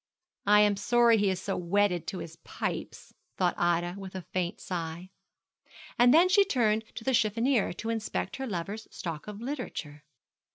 [0.47, 4.59] 'I am sorry he is so wedded to his pipes,' thought Ida with a faint
[4.59, 5.11] sigh.
[5.99, 10.03] And then she turned to the cheffonier to inspect her lover's stock of literature.